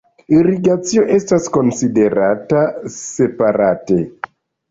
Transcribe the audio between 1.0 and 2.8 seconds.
estas konsiderata